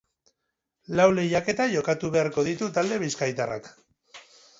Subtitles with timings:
[0.99, 3.71] Lau lehiaketa jokatu beharko ditu talde bizkaitarrak.